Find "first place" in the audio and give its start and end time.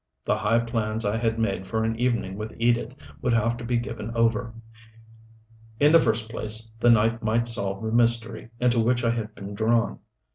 6.01-6.71